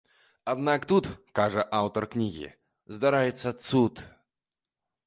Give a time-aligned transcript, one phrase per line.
[0.53, 2.49] Аднак тут, кажа аўтар кнігі,
[2.99, 4.05] здараецца цуд.